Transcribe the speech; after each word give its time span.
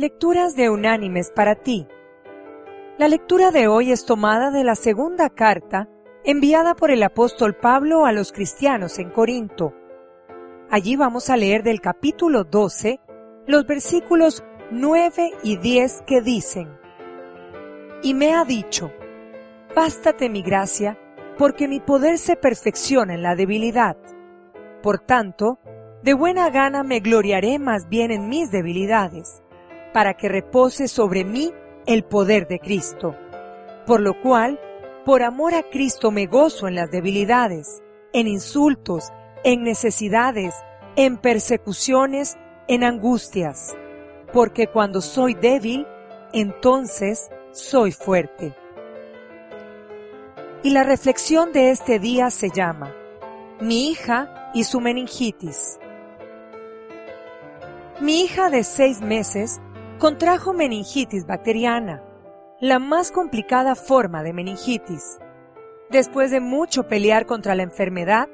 Lecturas 0.00 0.54
de 0.54 0.70
Unánimes 0.70 1.32
para 1.32 1.56
ti. 1.56 1.88
La 2.98 3.08
lectura 3.08 3.50
de 3.50 3.66
hoy 3.66 3.90
es 3.90 4.04
tomada 4.06 4.52
de 4.52 4.62
la 4.62 4.76
segunda 4.76 5.28
carta 5.28 5.88
enviada 6.22 6.76
por 6.76 6.92
el 6.92 7.02
apóstol 7.02 7.56
Pablo 7.56 8.06
a 8.06 8.12
los 8.12 8.30
cristianos 8.30 9.00
en 9.00 9.10
Corinto. 9.10 9.74
Allí 10.70 10.94
vamos 10.94 11.30
a 11.30 11.36
leer 11.36 11.64
del 11.64 11.80
capítulo 11.80 12.44
12 12.44 13.00
los 13.48 13.66
versículos 13.66 14.44
9 14.70 15.32
y 15.42 15.56
10 15.56 16.02
que 16.06 16.20
dicen, 16.20 16.68
Y 18.00 18.14
me 18.14 18.34
ha 18.34 18.44
dicho, 18.44 18.92
Bástate 19.74 20.28
mi 20.28 20.42
gracia, 20.42 20.96
porque 21.36 21.66
mi 21.66 21.80
poder 21.80 22.18
se 22.18 22.36
perfecciona 22.36 23.14
en 23.14 23.24
la 23.24 23.34
debilidad. 23.34 23.96
Por 24.80 25.00
tanto, 25.00 25.58
de 26.04 26.14
buena 26.14 26.50
gana 26.50 26.84
me 26.84 27.00
gloriaré 27.00 27.58
más 27.58 27.88
bien 27.88 28.12
en 28.12 28.28
mis 28.28 28.52
debilidades 28.52 29.42
para 29.98 30.14
que 30.14 30.28
repose 30.28 30.86
sobre 30.86 31.24
mí 31.24 31.52
el 31.84 32.04
poder 32.04 32.46
de 32.46 32.60
Cristo. 32.60 33.16
Por 33.84 34.00
lo 34.00 34.22
cual, 34.22 34.60
por 35.04 35.24
amor 35.24 35.54
a 35.54 35.64
Cristo 35.64 36.12
me 36.12 36.26
gozo 36.26 36.68
en 36.68 36.76
las 36.76 36.88
debilidades, 36.92 37.82
en 38.12 38.28
insultos, 38.28 39.10
en 39.42 39.64
necesidades, 39.64 40.54
en 40.94 41.16
persecuciones, 41.16 42.38
en 42.68 42.84
angustias, 42.84 43.76
porque 44.32 44.68
cuando 44.68 45.00
soy 45.00 45.34
débil, 45.34 45.84
entonces 46.32 47.28
soy 47.50 47.90
fuerte. 47.90 48.54
Y 50.62 50.70
la 50.70 50.84
reflexión 50.84 51.52
de 51.52 51.70
este 51.70 51.98
día 51.98 52.30
se 52.30 52.50
llama 52.50 52.94
Mi 53.60 53.90
hija 53.90 54.52
y 54.54 54.62
su 54.62 54.80
meningitis. 54.80 55.80
Mi 58.00 58.20
hija 58.22 58.48
de 58.48 58.62
seis 58.62 59.00
meses 59.00 59.60
contrajo 59.98 60.52
meningitis 60.52 61.26
bacteriana, 61.26 62.04
la 62.60 62.78
más 62.78 63.10
complicada 63.10 63.74
forma 63.74 64.22
de 64.22 64.32
meningitis. 64.32 65.18
Después 65.90 66.30
de 66.30 66.40
mucho 66.40 66.86
pelear 66.86 67.26
contra 67.26 67.56
la 67.56 67.64
enfermedad, 67.64 68.28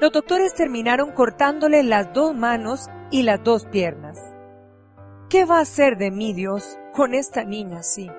los 0.00 0.10
doctores 0.10 0.54
terminaron 0.54 1.12
cortándole 1.12 1.84
las 1.84 2.12
dos 2.12 2.34
manos 2.34 2.88
y 3.12 3.22
las 3.22 3.42
dos 3.42 3.66
piernas. 3.66 4.20
¿Qué 5.28 5.44
va 5.44 5.58
a 5.58 5.62
hacer 5.62 5.96
de 5.96 6.10
mí 6.10 6.32
Dios 6.32 6.76
con 6.92 7.14
esta 7.14 7.44
niña 7.44 7.78
así? 7.78 8.10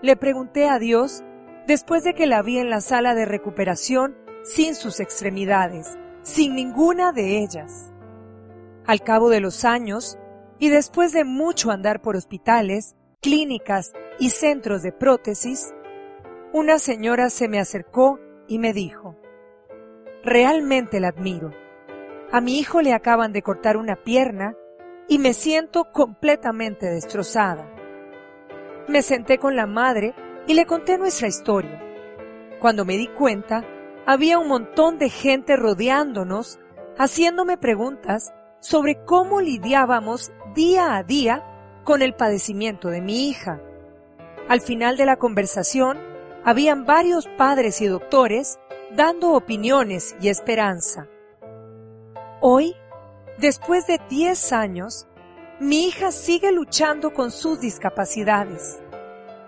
Le 0.00 0.16
pregunté 0.16 0.68
a 0.68 0.78
Dios 0.78 1.22
después 1.66 2.04
de 2.04 2.14
que 2.14 2.26
la 2.26 2.40
vi 2.40 2.58
en 2.58 2.70
la 2.70 2.80
sala 2.80 3.14
de 3.14 3.26
recuperación 3.26 4.16
sin 4.44 4.74
sus 4.74 4.98
extremidades, 5.00 5.98
sin 6.22 6.54
ninguna 6.54 7.12
de 7.12 7.42
ellas. 7.42 7.92
Al 8.86 9.02
cabo 9.02 9.28
de 9.28 9.40
los 9.40 9.66
años, 9.66 10.18
y 10.60 10.68
después 10.68 11.12
de 11.12 11.24
mucho 11.24 11.70
andar 11.70 12.02
por 12.02 12.14
hospitales, 12.14 12.94
clínicas 13.20 13.92
y 14.18 14.30
centros 14.30 14.82
de 14.82 14.92
prótesis, 14.92 15.74
una 16.52 16.78
señora 16.78 17.30
se 17.30 17.48
me 17.48 17.58
acercó 17.58 18.20
y 18.46 18.58
me 18.58 18.74
dijo, 18.74 19.16
realmente 20.22 21.00
la 21.00 21.08
admiro. 21.08 21.52
A 22.30 22.40
mi 22.40 22.58
hijo 22.58 22.82
le 22.82 22.92
acaban 22.92 23.32
de 23.32 23.42
cortar 23.42 23.78
una 23.78 23.96
pierna 23.96 24.54
y 25.08 25.18
me 25.18 25.32
siento 25.32 25.90
completamente 25.92 26.86
destrozada. 26.90 27.74
Me 28.86 29.02
senté 29.02 29.38
con 29.38 29.56
la 29.56 29.66
madre 29.66 30.14
y 30.46 30.54
le 30.54 30.66
conté 30.66 30.98
nuestra 30.98 31.26
historia. 31.26 31.82
Cuando 32.60 32.84
me 32.84 32.98
di 32.98 33.08
cuenta, 33.08 33.64
había 34.06 34.38
un 34.38 34.48
montón 34.48 34.98
de 34.98 35.08
gente 35.08 35.56
rodeándonos, 35.56 36.58
haciéndome 36.98 37.56
preguntas 37.56 38.34
sobre 38.60 39.02
cómo 39.04 39.40
lidiábamos 39.40 40.32
día 40.54 40.96
a 40.96 41.02
día 41.02 41.44
con 41.84 42.02
el 42.02 42.14
padecimiento 42.14 42.88
de 42.88 43.00
mi 43.00 43.28
hija. 43.28 43.60
Al 44.48 44.60
final 44.60 44.96
de 44.96 45.06
la 45.06 45.16
conversación, 45.16 45.98
habían 46.44 46.86
varios 46.86 47.28
padres 47.36 47.80
y 47.80 47.86
doctores 47.86 48.58
dando 48.96 49.32
opiniones 49.32 50.16
y 50.20 50.28
esperanza. 50.28 51.08
Hoy, 52.40 52.74
después 53.38 53.86
de 53.86 54.00
10 54.08 54.52
años, 54.52 55.06
mi 55.60 55.86
hija 55.86 56.10
sigue 56.10 56.50
luchando 56.52 57.12
con 57.12 57.30
sus 57.30 57.60
discapacidades. 57.60 58.82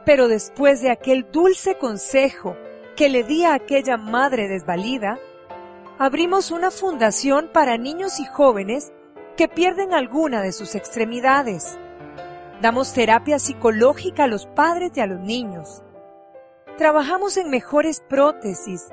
Pero 0.05 0.29
después 0.29 0.83
de 0.83 0.91
aquel 0.91 1.27
dulce 1.33 1.77
consejo 1.77 2.57
que 2.97 3.09
le 3.09 3.25
di 3.25 3.45
a 3.45 3.55
aquella 3.55 3.97
madre 3.97 4.47
desvalida, 4.47 5.19
abrimos 5.99 6.51
una 6.51 6.71
fundación 6.71 7.49
para 7.53 7.79
niños 7.79 8.21
y 8.21 8.27
jóvenes 8.27 8.93
que 9.37 9.49
pierden 9.49 9.95
alguna 9.95 10.43
de 10.43 10.53
sus 10.53 10.75
extremidades. 10.75 11.79
Damos 12.61 12.93
terapia 12.93 13.39
psicológica 13.39 14.25
a 14.25 14.29
los 14.29 14.47
padres 14.47 14.93
y 14.95 15.01
a 15.01 15.07
los 15.07 15.21
niños. 15.21 15.83
Trabajamos 16.77 17.37
en 17.37 17.51
mejores 17.51 18.01
prótesis. 18.09 18.89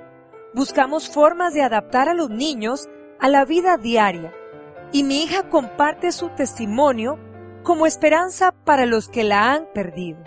Buscamos 0.53 1.09
formas 1.09 1.53
de 1.53 1.61
adaptar 1.61 2.09
a 2.09 2.13
los 2.13 2.29
niños 2.29 2.89
a 3.19 3.27
la 3.29 3.45
vida 3.45 3.77
diaria. 3.77 4.33
Y 4.91 5.03
mi 5.03 5.23
hija 5.23 5.49
comparte 5.49 6.11
su 6.11 6.29
testimonio 6.29 7.19
como 7.63 7.85
esperanza 7.85 8.53
para 8.63 8.85
los 8.85 9.09
que 9.09 9.23
la 9.23 9.53
han 9.53 9.67
perdido. 9.73 10.23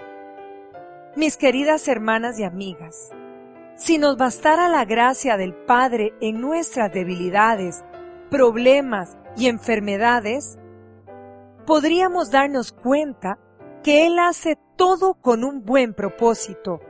Mis 1.16 1.36
queridas 1.36 1.88
hermanas 1.88 2.38
y 2.38 2.44
amigas, 2.44 3.10
si 3.74 3.98
nos 3.98 4.16
bastara 4.16 4.68
la 4.68 4.84
gracia 4.84 5.36
del 5.36 5.54
Padre 5.54 6.14
en 6.20 6.40
nuestras 6.40 6.92
debilidades, 6.92 7.84
problemas 8.30 9.18
y 9.36 9.48
enfermedades, 9.48 10.58
podríamos 11.66 12.30
darnos 12.30 12.72
cuenta 12.72 13.38
que 13.82 14.06
Él 14.06 14.18
hace 14.18 14.58
todo 14.76 15.14
con 15.14 15.44
un 15.44 15.64
buen 15.64 15.94
propósito, 15.94 16.80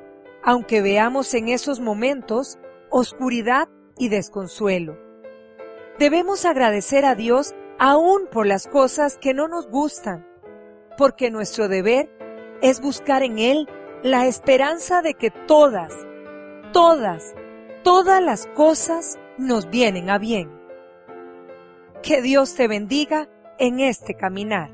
aunque 0.43 0.83
veamos 0.83 1.33
en 1.35 1.49
esos 1.49 1.81
momentos 1.81 2.59
oscuridad 2.91 3.69
y 3.99 4.09
desconsuelo. 4.09 4.99
Debemos 5.99 6.45
agradecer 6.45 7.05
a 7.05 7.15
Dios 7.15 7.55
aún 7.79 8.27
por 8.31 8.47
las 8.47 8.67
cosas 8.67 9.19
que 9.19 9.35
no 9.35 9.49
nos 9.49 9.69
gustan, 9.69 10.27
porque 10.97 11.31
nuestro 11.31 11.69
deber 11.69 12.11
es 12.61 12.81
buscar 12.81 13.23
en 13.23 13.39
Él 13.39 13.69
la 14.03 14.27
esperanza 14.27 15.03
de 15.03 15.15
que 15.15 15.31
todas, 15.31 15.95
todas, 16.73 17.35
todas 17.83 18.23
las 18.23 18.47
cosas 18.49 19.19
nos 19.39 19.71
vienen 19.71 20.11
a 20.11 20.19
bien. 20.19 20.62
Que 22.03 22.21
Dios 22.21 22.57
te 22.57 22.67
bendiga 22.67 23.29
en 23.61 23.79
este 23.79 24.15
caminar. 24.15 24.71